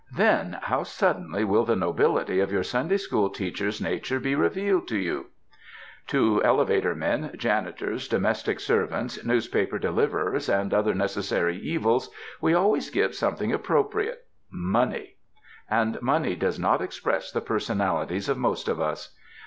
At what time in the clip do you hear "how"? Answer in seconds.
0.63-0.81